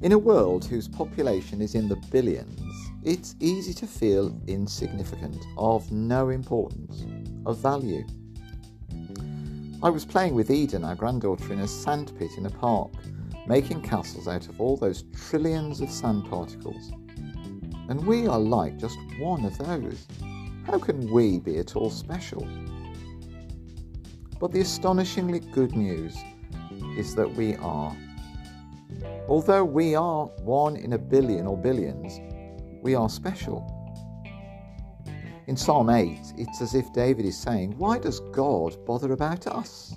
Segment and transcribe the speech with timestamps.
[0.00, 2.60] In a world whose population is in the billions,
[3.02, 7.04] it's easy to feel insignificant, of no importance,
[7.44, 8.06] of value.
[9.82, 12.92] I was playing with Eden, our granddaughter, in a sandpit in a park,
[13.48, 16.92] making castles out of all those trillions of sand particles.
[17.88, 20.06] And we are like just one of those.
[20.64, 22.46] How can we be at all special?
[24.38, 26.16] But the astonishingly good news
[26.96, 27.96] is that we are.
[29.28, 32.20] Although we are one in a billion or billions,
[32.82, 33.74] we are special.
[35.46, 39.94] In Psalm 8, it's as if David is saying, Why does God bother about us?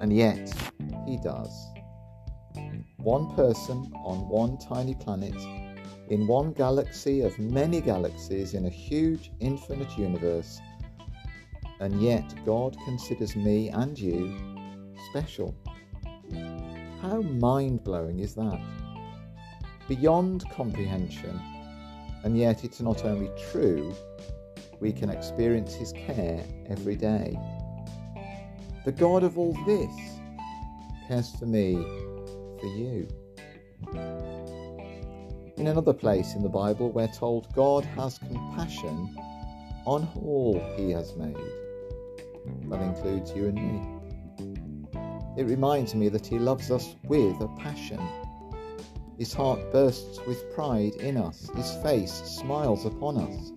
[0.00, 0.52] And yet,
[1.06, 1.52] he does.
[2.96, 5.34] One person on one tiny planet,
[6.08, 10.60] in one galaxy of many galaxies in a huge infinite universe,
[11.80, 14.34] and yet God considers me and you
[15.10, 15.54] special.
[17.00, 18.60] How mind blowing is that?
[19.86, 21.38] Beyond comprehension,
[22.24, 23.94] and yet it's not only true,
[24.80, 27.38] we can experience His care every day.
[28.84, 29.92] The God of all this
[31.06, 31.74] cares for me,
[32.60, 33.08] for you.
[35.56, 39.16] In another place in the Bible, we're told God has compassion
[39.84, 41.36] on all He has made.
[42.68, 43.95] That includes you and me.
[45.36, 48.00] It reminds me that He loves us with a passion.
[49.18, 53.52] His heart bursts with pride in us, His face smiles upon us.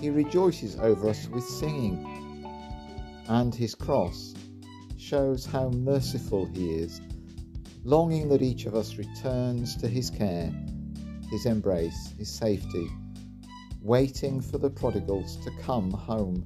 [0.00, 2.06] He rejoices over us with singing.
[3.28, 4.34] And His cross
[4.96, 7.00] shows how merciful He is,
[7.84, 10.52] longing that each of us returns to His care,
[11.30, 12.88] His embrace, His safety,
[13.80, 16.44] waiting for the prodigals to come home.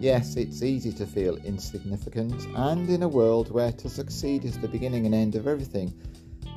[0.00, 4.66] Yes, it's easy to feel insignificant, and in a world where to succeed is the
[4.66, 5.92] beginning and end of everything,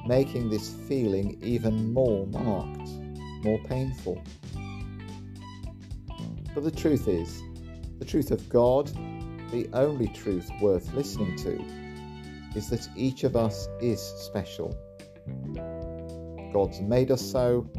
[0.07, 2.89] making this feeling even more marked,
[3.43, 4.23] more painful.
[6.55, 7.43] But the truth is,
[7.99, 8.87] the truth of God,
[9.51, 11.61] the only truth worth listening to,
[12.57, 14.73] is that each of us is special.
[16.53, 17.69] God's made us so,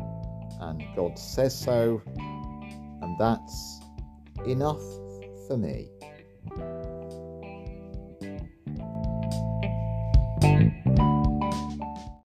[0.60, 3.80] and God says so, and that's
[4.46, 4.82] enough
[5.46, 5.93] for me.